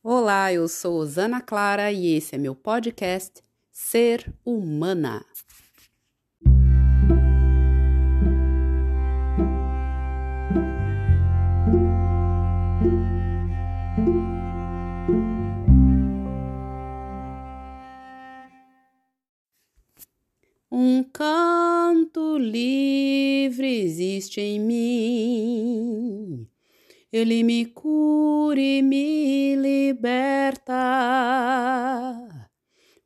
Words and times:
Olá, 0.00 0.52
eu 0.52 0.68
sou 0.68 0.98
Osana 0.98 1.40
Clara 1.40 1.90
e 1.90 2.14
esse 2.14 2.36
é 2.36 2.38
meu 2.38 2.54
podcast 2.54 3.42
Ser 3.72 4.32
Humana. 4.44 5.26
Um 20.70 21.02
canto 21.02 22.38
livre 22.38 23.80
existe 23.80 24.40
em 24.40 24.60
mim 24.60 25.17
ele 27.12 27.42
me 27.42 27.64
cura 27.66 28.60
e 28.60 28.82
me 28.82 29.56
liberta. 29.56 30.74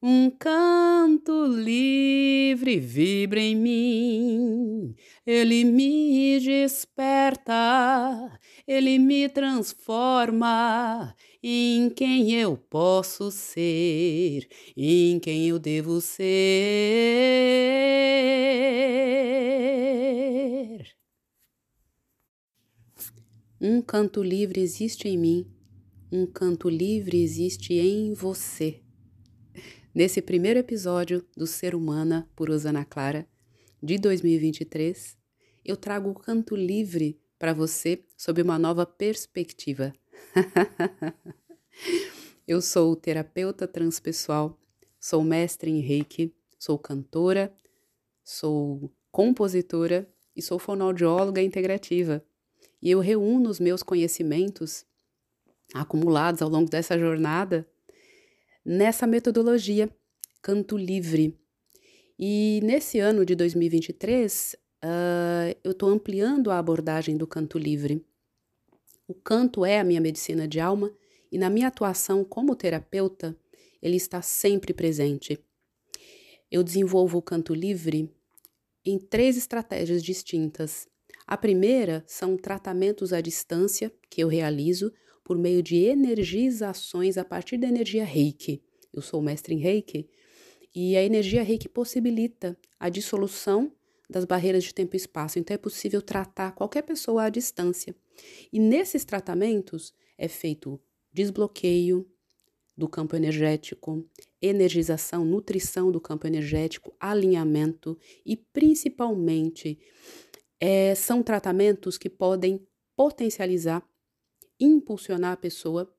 Um 0.04 0.28
canto 0.30 1.46
livre 1.46 2.76
vibra 2.80 3.38
em 3.38 3.54
mim, 3.54 4.96
ele 5.24 5.64
me 5.64 6.40
desperta, 6.40 7.52
ele 8.66 8.98
me 8.98 9.28
transforma 9.28 11.14
em 11.40 11.88
quem 11.90 12.32
eu 12.32 12.56
posso 12.56 13.30
ser, 13.30 14.48
em 14.76 15.20
quem 15.20 15.48
eu 15.48 15.60
devo 15.60 16.00
ser. 16.00 16.22
Um 23.64 23.80
canto 23.80 24.24
livre 24.24 24.60
existe 24.60 25.08
em 25.08 25.16
mim, 25.16 25.46
um 26.10 26.26
canto 26.26 26.68
livre 26.68 27.22
existe 27.22 27.74
em 27.74 28.12
você. 28.12 28.82
Nesse 29.94 30.20
primeiro 30.20 30.58
episódio 30.58 31.24
do 31.36 31.46
Ser 31.46 31.72
Humana 31.72 32.28
por 32.34 32.50
Osana 32.50 32.84
Clara, 32.84 33.24
de 33.80 33.98
2023, 33.98 35.16
eu 35.64 35.76
trago 35.76 36.10
o 36.10 36.14
canto 36.14 36.56
livre 36.56 37.20
para 37.38 37.52
você 37.52 38.04
sob 38.16 38.42
uma 38.42 38.58
nova 38.58 38.84
perspectiva. 38.84 39.92
eu 42.48 42.60
sou 42.60 42.96
terapeuta 42.96 43.68
transpessoal, 43.68 44.58
sou 44.98 45.22
mestre 45.22 45.70
em 45.70 45.78
Reiki, 45.78 46.34
sou 46.58 46.76
cantora, 46.76 47.56
sou 48.24 48.92
compositora 49.12 50.12
e 50.34 50.42
sou 50.42 50.58
fonoaudióloga 50.58 51.40
integrativa 51.40 52.24
e 52.82 52.90
eu 52.90 53.00
reúno 53.00 53.48
os 53.48 53.60
meus 53.60 53.82
conhecimentos 53.82 54.84
acumulados 55.72 56.42
ao 56.42 56.48
longo 56.48 56.68
dessa 56.68 56.98
jornada 56.98 57.66
nessa 58.64 59.06
metodologia 59.06 59.90
Canto 60.40 60.76
Livre. 60.76 61.38
E 62.18 62.60
nesse 62.62 62.98
ano 62.98 63.24
de 63.24 63.34
2023, 63.34 64.54
uh, 64.54 64.58
ah, 64.82 65.56
eu 65.64 65.72
estou 65.72 65.88
ampliando 65.88 66.50
a 66.50 66.58
abordagem 66.58 67.16
do 67.16 67.26
canto 67.26 67.58
livre. 67.58 68.04
O 69.08 69.14
canto 69.14 69.64
é 69.64 69.80
a 69.80 69.84
minha 69.84 70.00
medicina 70.00 70.46
de 70.46 70.60
alma 70.60 70.92
e 71.30 71.38
na 71.38 71.48
minha 71.48 71.68
atuação 71.68 72.24
como 72.24 72.54
terapeuta, 72.54 73.36
ele 73.80 73.96
está 73.96 74.22
sempre 74.22 74.72
presente. 74.72 75.38
Eu 76.50 76.62
desenvolvo 76.62 77.18
o 77.18 77.22
canto 77.22 77.54
livre 77.54 78.12
em 78.84 78.98
três 78.98 79.36
estratégias 79.36 80.02
distintas. 80.02 80.88
A 81.32 81.36
primeira 81.38 82.04
são 82.06 82.36
tratamentos 82.36 83.10
à 83.10 83.22
distância 83.22 83.90
que 84.10 84.22
eu 84.22 84.28
realizo 84.28 84.92
por 85.24 85.38
meio 85.38 85.62
de 85.62 85.76
energizações 85.76 87.16
a 87.16 87.24
partir 87.24 87.56
da 87.56 87.66
energia 87.66 88.04
Reiki. 88.04 88.62
Eu 88.92 89.00
sou 89.00 89.22
mestre 89.22 89.54
em 89.54 89.58
Reiki 89.58 90.06
e 90.74 90.94
a 90.94 91.02
energia 91.02 91.42
Reiki 91.42 91.70
possibilita 91.70 92.54
a 92.78 92.90
dissolução 92.90 93.72
das 94.10 94.26
barreiras 94.26 94.62
de 94.62 94.74
tempo 94.74 94.94
e 94.94 94.98
espaço, 94.98 95.38
então 95.38 95.54
é 95.54 95.56
possível 95.56 96.02
tratar 96.02 96.52
qualquer 96.52 96.82
pessoa 96.82 97.22
à 97.22 97.30
distância. 97.30 97.96
E 98.52 98.60
nesses 98.60 99.02
tratamentos 99.02 99.94
é 100.18 100.28
feito 100.28 100.78
desbloqueio 101.10 102.06
do 102.76 102.86
campo 102.86 103.16
energético, 103.16 104.06
energização, 104.40 105.24
nutrição 105.24 105.90
do 105.90 105.98
campo 105.98 106.26
energético, 106.26 106.94
alinhamento 107.00 107.98
e 108.24 108.36
principalmente 108.36 109.78
é, 110.64 110.94
são 110.94 111.24
tratamentos 111.24 111.98
que 111.98 112.08
podem 112.08 112.64
potencializar, 112.94 113.82
impulsionar 114.60 115.32
a 115.32 115.36
pessoa 115.36 115.92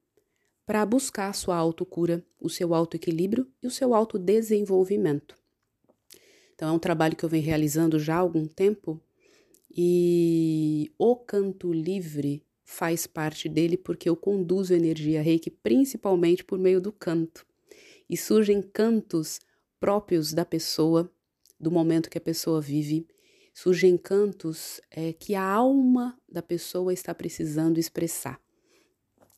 para 0.66 0.86
buscar 0.86 1.28
a 1.28 1.34
sua 1.34 1.58
autocura, 1.58 2.26
o 2.40 2.50
seu 2.50 2.74
autoequilíbrio 2.74 3.46
e 3.62 3.68
o 3.68 3.72
seu 3.72 3.94
autodesenvolvimento. 3.94 5.38
Então, 6.56 6.70
é 6.70 6.72
um 6.72 6.80
trabalho 6.80 7.14
que 7.14 7.26
eu 7.26 7.30
venho 7.30 7.44
realizando 7.44 8.00
já 8.00 8.16
há 8.16 8.20
algum 8.20 8.48
tempo 8.48 9.02
e 9.70 10.94
o 10.98 11.14
canto 11.18 11.74
livre 11.74 12.42
faz 12.64 13.06
parte 13.06 13.50
dele 13.50 13.76
porque 13.76 14.08
eu 14.08 14.16
conduzo 14.16 14.74
energia 14.74 15.22
reiki 15.22 15.52
principalmente 15.52 16.42
por 16.42 16.58
meio 16.58 16.80
do 16.80 16.94
canto. 16.94 17.46
E 18.10 18.16
surgem 18.16 18.62
cantos 18.62 19.42
próprios 19.78 20.32
da 20.32 20.46
pessoa, 20.46 21.12
do 21.60 21.70
momento 21.70 22.10
que 22.10 22.18
a 22.18 22.22
pessoa 22.22 22.62
vive, 22.62 23.06
surgem 23.54 23.98
cantos 23.98 24.82
é, 24.90 25.14
que 25.14 25.36
a 25.36 25.44
alma 25.44 26.18
da 26.28 26.42
pessoa 26.42 26.92
está 26.92 27.14
precisando 27.14 27.80
expressar. 27.80 28.42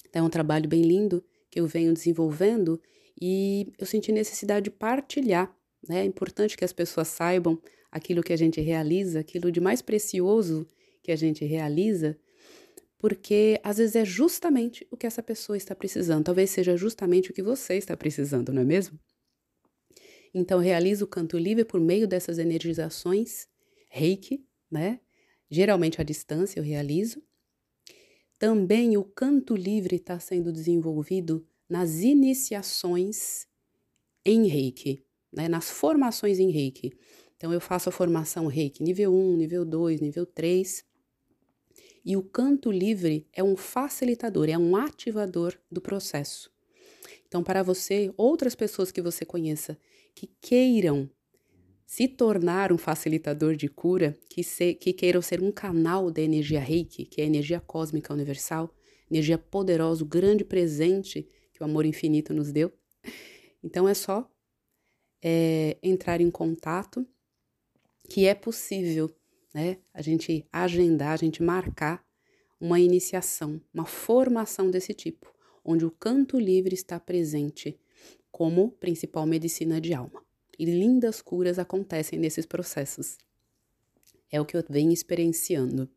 Então, 0.08 0.24
é 0.24 0.28
um 0.28 0.30
trabalho 0.30 0.70
bem 0.70 0.82
lindo 0.82 1.24
que 1.52 1.60
eu 1.60 1.68
venho 1.68 1.94
desenvolvendo 1.94 2.82
e 3.20 3.74
eu 3.78 3.86
senti 3.86 4.12
necessidade 4.12 4.66
de 4.66 4.72
partilhar. 4.72 5.54
Né? 5.88 6.02
É 6.02 6.06
importante 6.06 6.56
que 6.56 6.64
as 6.64 6.74
pessoas 6.74 7.10
saibam 7.10 7.62
aquilo 7.92 8.24
que 8.24 8.34
a 8.34 8.38
gente 8.38 8.62
realiza, 8.62 9.20
aquilo 9.20 9.52
de 9.52 9.60
mais 9.60 9.82
precioso 9.82 10.66
que 11.04 11.12
a 11.12 11.16
gente 11.16 11.46
realiza, 11.46 12.18
porque 12.98 13.60
às 13.64 13.78
vezes 13.78 13.96
é 13.96 14.06
justamente 14.06 14.88
o 14.90 14.98
que 14.98 15.06
essa 15.06 15.22
pessoa 15.22 15.56
está 15.56 15.76
precisando, 15.76 16.24
talvez 16.24 16.50
seja 16.50 16.76
justamente 16.76 17.30
o 17.30 17.34
que 17.34 17.44
você 17.44 17.76
está 17.76 17.96
precisando, 17.96 18.52
não 18.52 18.62
é 18.62 18.66
mesmo? 18.66 19.00
Então, 20.34 20.60
realizo 20.60 21.06
o 21.06 21.08
canto 21.08 21.38
livre 21.38 21.64
por 21.64 21.80
meio 21.80 22.08
dessas 22.08 22.38
energizações 22.38 23.48
reiki, 23.96 24.46
né? 24.70 25.00
Geralmente 25.50 26.02
à 26.02 26.04
distância 26.04 26.60
eu 26.60 26.64
realizo. 26.64 27.24
Também 28.38 28.98
o 28.98 29.04
canto 29.06 29.56
livre 29.56 29.96
está 29.96 30.20
sendo 30.20 30.52
desenvolvido 30.52 31.48
nas 31.70 32.02
iniciações 32.02 33.48
em 34.26 34.48
reiki, 34.48 35.02
né? 35.32 35.48
nas 35.48 35.70
formações 35.70 36.40
em 36.40 36.52
reiki. 36.52 36.92
Então 37.38 37.54
eu 37.54 37.62
faço 37.62 37.88
a 37.88 37.92
formação 37.92 38.48
reiki 38.48 38.84
nível 38.84 39.14
1, 39.14 39.38
nível 39.38 39.64
2, 39.64 40.02
nível 40.02 40.26
3. 40.26 40.84
E 42.04 42.18
o 42.18 42.22
canto 42.22 42.70
livre 42.70 43.28
é 43.32 43.42
um 43.42 43.56
facilitador, 43.56 44.50
é 44.50 44.58
um 44.58 44.76
ativador 44.76 45.58
do 45.72 45.80
processo. 45.82 46.54
Então, 47.28 47.44
para 47.44 47.64
você, 47.64 48.14
outras 48.16 48.54
pessoas 48.54 48.92
que 48.92 49.02
você 49.02 49.26
conheça 49.26 49.78
que 50.14 50.28
queiram 50.40 51.10
se 51.86 52.08
tornar 52.08 52.72
um 52.74 52.78
facilitador 52.78 53.56
de 53.56 53.68
cura, 53.68 54.18
que, 54.30 54.44
se, 54.44 54.74
que 54.74 54.92
queiram 54.92 55.22
ser 55.22 55.42
um 55.42 55.52
canal 55.52 56.10
da 56.10 56.22
energia 56.22 56.60
reiki, 56.60 57.06
que 57.06 57.22
é 57.22 57.24
a 57.24 57.28
energia 57.28 57.60
cósmica 57.60 58.14
universal, 58.14 58.74
energia 59.10 59.38
poderosa, 59.38 60.04
o 60.04 60.08
grande 60.08 60.44
presente 60.44 61.28
que 61.54 61.62
o 61.62 61.66
amor 61.66 61.86
infinito 61.86 62.34
nos 62.34 62.52
deu. 62.52 62.74
Então 63.64 63.88
é 63.88 63.94
só 63.94 64.30
é, 65.24 65.78
entrar 65.82 66.22
em 66.22 66.32
contato, 66.32 67.08
que 68.10 68.26
é 68.26 68.34
possível 68.34 69.16
né, 69.54 69.78
a 69.94 70.02
gente 70.02 70.46
agendar, 70.52 71.14
a 71.14 71.18
gente 71.18 71.42
marcar 71.42 72.06
uma 72.60 72.80
iniciação, 72.80 73.62
uma 73.74 73.86
formação 73.86 74.72
desse 74.72 74.94
tipo, 74.94 75.34
onde 75.64 75.86
o 75.86 75.92
canto 75.92 76.40
livre 76.40 76.74
está 76.74 77.00
presente 77.00 77.80
como 78.32 78.72
principal 78.72 79.26
medicina 79.26 79.80
de 79.80 79.94
alma. 79.94 80.25
E 80.58 80.66
lindas 80.66 81.22
curas 81.22 81.60
acontecem 81.60 82.18
nesses 82.20 82.46
processos. 82.46 83.18
É 84.32 84.40
o 84.40 84.46
que 84.46 84.58
eu 84.58 84.64
venho 84.70 84.92
experienciando. 84.92 85.90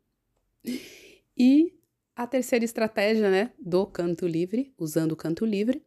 E 1.37 1.73
a 2.15 2.27
terceira 2.27 2.65
estratégia, 2.65 3.29
né, 3.29 3.53
do 3.57 3.85
canto 3.87 4.27
livre, 4.27 4.73
usando 4.77 5.13
o 5.13 5.15
canto 5.15 5.45
livre, 5.45 5.85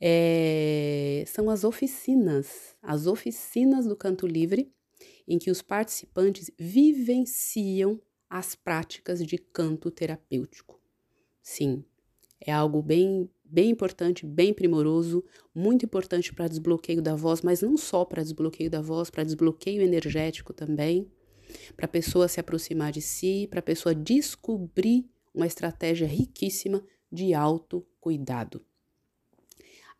é, 0.00 1.24
são 1.26 1.50
as 1.50 1.64
oficinas. 1.64 2.76
As 2.82 3.06
oficinas 3.06 3.86
do 3.86 3.96
canto 3.96 4.26
livre, 4.26 4.72
em 5.26 5.38
que 5.38 5.50
os 5.50 5.62
participantes 5.62 6.50
vivenciam 6.58 8.00
as 8.28 8.54
práticas 8.54 9.24
de 9.24 9.38
canto 9.38 9.90
terapêutico. 9.90 10.80
Sim, 11.42 11.84
é 12.40 12.52
algo 12.52 12.82
bem 12.82 13.30
bem 13.50 13.70
importante, 13.70 14.26
bem 14.26 14.52
primoroso, 14.52 15.24
muito 15.54 15.84
importante 15.84 16.32
para 16.32 16.48
desbloqueio 16.48 17.00
da 17.00 17.14
voz, 17.14 17.42
mas 17.42 17.62
não 17.62 17.76
só 17.76 18.04
para 18.04 18.22
desbloqueio 18.22 18.70
da 18.70 18.80
voz, 18.80 19.10
para 19.10 19.24
desbloqueio 19.24 19.82
energético 19.82 20.52
também, 20.52 21.10
para 21.76 21.86
a 21.86 21.88
pessoa 21.88 22.28
se 22.28 22.38
aproximar 22.38 22.92
de 22.92 23.00
si, 23.00 23.46
para 23.48 23.60
a 23.60 23.62
pessoa 23.62 23.94
descobrir 23.94 25.08
uma 25.34 25.46
estratégia 25.46 26.06
riquíssima 26.06 26.84
de 27.10 27.32
autocuidado. 27.32 28.60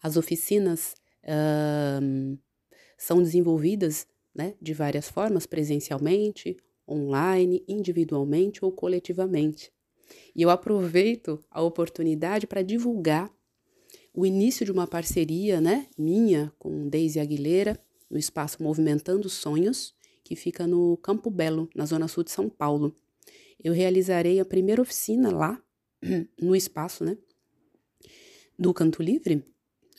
As 0.02 0.16
oficinas 0.16 0.94
são 2.96 3.22
desenvolvidas 3.22 4.06
né, 4.34 4.54
de 4.60 4.72
várias 4.74 5.08
formas, 5.08 5.46
presencialmente, 5.46 6.56
online, 6.88 7.64
individualmente 7.66 8.64
ou 8.64 8.72
coletivamente. 8.72 9.72
E 10.34 10.42
eu 10.42 10.50
aproveito 10.50 11.38
a 11.50 11.60
oportunidade 11.62 12.46
para 12.46 12.62
divulgar 12.62 13.30
o 14.18 14.26
início 14.26 14.66
de 14.66 14.72
uma 14.72 14.84
parceria, 14.84 15.60
né, 15.60 15.86
minha 15.96 16.52
com 16.58 16.88
Deise 16.88 17.20
Aguilera, 17.20 17.80
no 18.10 18.18
espaço 18.18 18.60
Movimentando 18.60 19.28
Sonhos, 19.28 19.94
que 20.24 20.34
fica 20.34 20.66
no 20.66 20.96
Campo 20.96 21.30
Belo, 21.30 21.70
na 21.72 21.86
zona 21.86 22.08
sul 22.08 22.24
de 22.24 22.32
São 22.32 22.48
Paulo. 22.48 22.92
Eu 23.62 23.72
realizarei 23.72 24.40
a 24.40 24.44
primeira 24.44 24.82
oficina 24.82 25.30
lá, 25.30 25.62
no 26.42 26.56
espaço, 26.56 27.04
né, 27.04 27.16
do 28.58 28.74
Canto 28.74 29.04
Livre, 29.04 29.44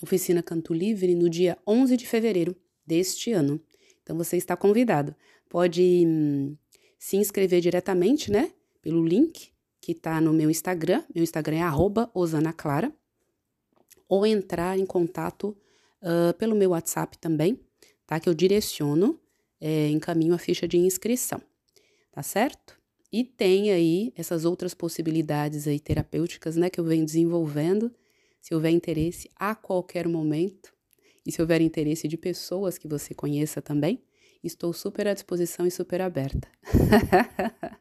oficina 0.04 0.44
Canto 0.44 0.74
Livre, 0.74 1.16
no 1.16 1.30
dia 1.30 1.58
11 1.66 1.96
de 1.96 2.06
fevereiro 2.06 2.54
deste 2.86 3.32
ano. 3.32 3.58
Então 4.04 4.18
você 4.18 4.36
está 4.36 4.58
convidado. 4.58 5.16
Pode 5.48 6.04
hum, 6.06 6.58
se 6.98 7.16
inscrever 7.16 7.62
diretamente, 7.62 8.30
né, 8.30 8.52
pelo 8.82 9.02
link 9.02 9.54
que 9.80 9.94
está 9.94 10.20
no 10.20 10.34
meu 10.34 10.50
Instagram. 10.50 11.06
Meu 11.16 11.24
Instagram 11.24 11.60
é 11.60 12.10
@osanaclara 12.14 12.94
ou 14.10 14.26
entrar 14.26 14.78
em 14.78 14.86
contato 14.86 15.56
uh, 16.02 16.34
pelo 16.38 16.56
meu 16.56 16.72
WhatsApp 16.72 17.18
também, 17.20 17.60
tá? 18.06 18.20
Que 18.20 18.28
eu 18.28 18.34
direciono, 18.34 19.18
é, 19.62 19.90
encaminho 19.90 20.34
a 20.34 20.38
ficha 20.38 20.68
de 20.68 20.78
inscrição, 20.78 21.42
tá 22.12 22.24
certo? 22.24 22.78
E 23.12 23.24
tem 23.24 23.72
aí 23.72 24.12
essas 24.16 24.46
outras 24.46 24.74
possibilidades 24.74 25.68
aí 25.68 25.80
terapêuticas, 25.80 26.56
né, 26.56 26.70
que 26.70 26.80
eu 26.80 26.84
venho 26.84 27.06
desenvolvendo. 27.06 27.92
Se 28.42 28.54
houver 28.54 28.72
interesse 28.72 29.30
a 29.36 29.56
qualquer 29.56 30.08
momento, 30.08 30.74
e 31.26 31.32
se 31.32 31.42
houver 31.42 31.62
interesse 31.62 32.08
de 32.08 32.18
pessoas 32.18 32.78
que 32.78 32.88
você 32.88 33.14
conheça 33.14 33.62
também, 33.62 34.02
estou 34.44 34.72
super 34.74 35.08
à 35.08 35.14
disposição 35.14 35.66
e 35.68 35.72
super 35.72 36.02
aberta. 36.02 36.48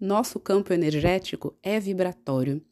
Nosso 0.00 0.38
campo 0.38 0.72
energético 0.72 1.56
é 1.62 1.80
vibratório. 1.80 2.62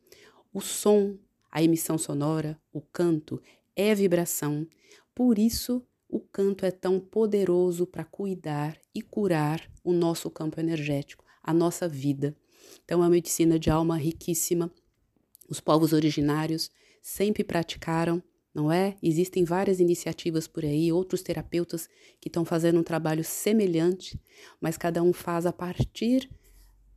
O 0.52 0.60
som, 0.60 1.18
a 1.50 1.62
emissão 1.62 1.96
sonora, 1.96 2.60
o 2.72 2.80
canto 2.80 3.40
é 3.74 3.94
vibração. 3.94 4.66
Por 5.14 5.38
isso, 5.38 5.82
o 6.08 6.20
canto 6.20 6.64
é 6.64 6.70
tão 6.70 7.00
poderoso 7.00 7.86
para 7.86 8.04
cuidar 8.04 8.78
e 8.94 9.02
curar 9.02 9.68
o 9.82 9.92
nosso 9.92 10.30
campo 10.30 10.60
energético, 10.60 11.24
a 11.42 11.52
nossa 11.52 11.88
vida. 11.88 12.36
Então, 12.84 12.98
é 12.98 13.02
uma 13.02 13.10
medicina 13.10 13.58
de 13.58 13.70
alma 13.70 13.96
riquíssima. 13.96 14.70
Os 15.48 15.60
povos 15.60 15.92
originários 15.92 16.70
sempre 17.02 17.44
praticaram, 17.44 18.22
não 18.54 18.72
é? 18.72 18.96
Existem 19.02 19.44
várias 19.44 19.80
iniciativas 19.80 20.48
por 20.48 20.64
aí, 20.64 20.92
outros 20.92 21.22
terapeutas 21.22 21.88
que 22.20 22.28
estão 22.28 22.44
fazendo 22.44 22.80
um 22.80 22.82
trabalho 22.82 23.22
semelhante, 23.22 24.20
mas 24.60 24.76
cada 24.76 25.02
um 25.02 25.12
faz 25.12 25.46
a 25.46 25.52
partir 25.52 26.28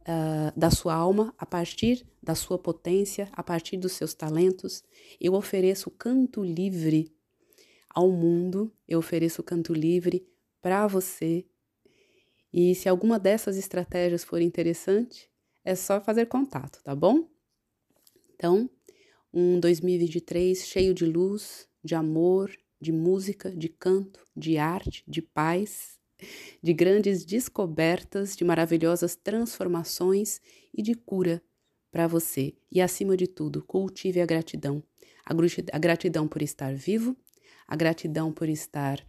uh, 0.02 0.58
da 0.58 0.72
sua 0.72 0.94
alma, 0.94 1.34
a 1.38 1.46
partir 1.46 2.06
da 2.22 2.36
sua 2.36 2.58
potência, 2.58 3.30
a 3.32 3.44
partir 3.44 3.78
dos 3.78 3.94
seus 3.94 4.14
talentos. 4.14 4.84
Eu 5.20 5.34
ofereço 5.34 5.90
canto 5.92 6.44
livre 6.44 7.14
ao 7.90 8.12
mundo, 8.12 8.72
eu 8.88 9.00
ofereço 9.00 9.44
canto 9.44 9.74
livre 9.74 10.28
para 10.62 10.88
você. 10.88 11.46
E 12.52 12.74
se 12.76 12.90
alguma 12.90 13.20
dessas 13.20 13.58
estratégias 13.58 14.24
for 14.24 14.42
interessante, 14.42 15.30
é 15.64 15.76
só 15.76 16.02
fazer 16.02 16.26
contato, 16.26 16.82
tá 16.84 16.96
bom? 16.96 17.30
Então, 18.34 18.70
um 19.34 19.60
2023 19.60 20.66
cheio 20.66 20.94
de 20.94 21.06
luz, 21.06 21.68
de 21.84 21.94
amor, 21.94 22.52
de 22.82 22.92
música, 22.92 23.52
de 23.52 23.70
canto, 23.70 24.26
de 24.36 24.58
arte, 24.58 25.04
de 25.08 25.22
paz 25.22 25.99
de 26.62 26.74
grandes 26.74 27.26
descobertas, 27.26 28.36
de 28.36 28.44
maravilhosas 28.44 29.16
transformações 29.16 30.42
e 30.74 30.82
de 30.82 30.94
cura 30.96 31.42
para 31.92 32.08
você. 32.08 32.54
E 32.72 32.82
acima 32.82 33.18
de 33.18 33.28
tudo, 33.28 33.64
cultive 33.64 34.22
a 34.22 34.26
gratidão. 34.26 34.84
A 35.72 35.78
gratidão 35.78 36.28
por 36.28 36.42
estar 36.42 36.74
vivo, 36.74 37.16
a 37.68 37.76
gratidão 37.76 38.32
por 38.32 38.50
estar 38.50 39.06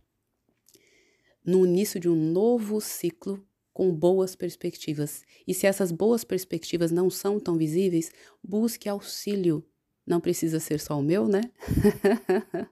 no 1.44 1.64
início 1.64 1.98
de 1.98 2.08
um 2.08 2.14
novo 2.14 2.80
ciclo 2.80 3.42
com 3.72 3.94
boas 3.94 4.36
perspectivas. 4.36 5.24
E 5.46 5.54
se 5.54 5.66
essas 5.66 5.90
boas 5.90 6.24
perspectivas 6.24 6.90
não 6.90 7.08
são 7.08 7.40
tão 7.40 7.56
visíveis, 7.56 8.10
busque 8.42 8.88
auxílio. 8.88 9.64
Não 10.06 10.20
precisa 10.20 10.58
ser 10.58 10.80
só 10.80 10.98
o 10.98 11.02
meu, 11.02 11.26
né? 11.28 11.40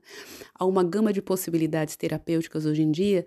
Há 0.55 0.67
uma 0.67 0.82
gama 0.82 1.12
de 1.12 1.23
possibilidades 1.23 1.96
terapêuticas 1.96 2.67
hoje 2.67 2.82
em 2.82 2.90
dia 2.90 3.26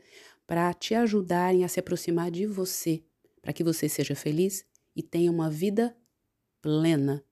para 0.52 0.74
te 0.74 0.94
ajudarem 0.94 1.64
a 1.64 1.70
se 1.70 1.80
aproximar 1.80 2.30
de 2.30 2.46
você, 2.46 3.02
para 3.42 3.54
que 3.54 3.64
você 3.64 3.88
seja 3.88 4.14
feliz 4.14 4.66
e 4.94 5.02
tenha 5.02 5.32
uma 5.32 5.50
vida 5.50 5.96
plena. 6.62 7.24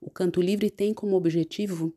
O 0.00 0.10
Canto 0.10 0.40
Livre 0.40 0.68
tem 0.68 0.92
como 0.92 1.14
objetivo 1.14 1.96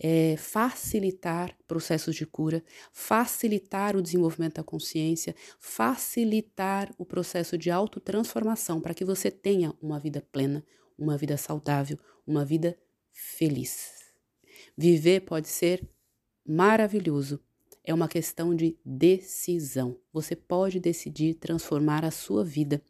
é, 0.00 0.38
facilitar 0.38 1.54
processos 1.68 2.16
de 2.16 2.24
cura, 2.24 2.64
facilitar 2.94 3.94
o 3.94 4.00
desenvolvimento 4.00 4.54
da 4.54 4.64
consciência, 4.64 5.36
facilitar 5.60 6.90
o 6.96 7.04
processo 7.04 7.58
de 7.58 7.70
autotransformação 7.70 8.80
para 8.80 8.94
que 8.94 9.04
você 9.04 9.30
tenha 9.30 9.74
uma 9.82 10.00
vida 10.00 10.26
plena, 10.32 10.64
uma 10.96 11.18
vida 11.18 11.36
saudável, 11.36 11.98
uma 12.26 12.42
vida 12.42 12.74
feliz. 13.12 14.14
Viver 14.74 15.20
pode 15.26 15.48
ser 15.48 15.86
maravilhoso, 16.42 17.38
é 17.84 17.92
uma 17.92 18.08
questão 18.08 18.54
de 18.54 18.78
decisão. 18.84 19.98
Você 20.12 20.36
pode 20.36 20.78
decidir 20.78 21.34
transformar 21.34 22.04
a 22.04 22.10
sua 22.10 22.44
vida. 22.44 22.82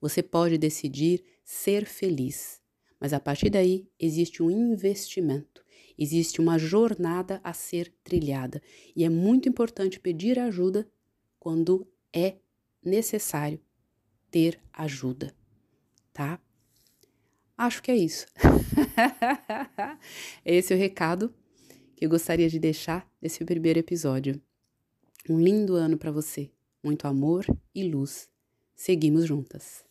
Você 0.00 0.22
pode 0.22 0.58
decidir 0.58 1.22
ser 1.44 1.84
feliz. 1.84 2.60
Mas 2.98 3.12
a 3.12 3.20
partir 3.20 3.50
daí 3.50 3.88
existe 3.98 4.42
um 4.42 4.50
investimento, 4.50 5.64
existe 5.98 6.40
uma 6.40 6.58
jornada 6.58 7.40
a 7.42 7.52
ser 7.52 7.92
trilhada. 8.04 8.62
E 8.94 9.04
é 9.04 9.08
muito 9.08 9.48
importante 9.48 9.98
pedir 9.98 10.38
ajuda 10.38 10.88
quando 11.38 11.86
é 12.12 12.36
necessário 12.84 13.60
ter 14.30 14.60
ajuda, 14.72 15.34
tá? 16.12 16.40
Acho 17.58 17.82
que 17.82 17.90
é 17.90 17.96
isso. 17.96 18.26
Esse 20.44 20.72
é 20.72 20.76
o 20.76 20.78
recado 20.78 21.34
eu 22.02 22.08
gostaria 22.08 22.48
de 22.48 22.58
deixar 22.58 23.08
nesse 23.22 23.44
primeiro 23.44 23.78
episódio. 23.78 24.42
Um 25.30 25.40
lindo 25.40 25.76
ano 25.76 25.96
para 25.96 26.10
você, 26.10 26.50
muito 26.82 27.06
amor 27.06 27.46
e 27.72 27.84
luz. 27.88 28.28
Seguimos 28.74 29.24
juntas. 29.24 29.84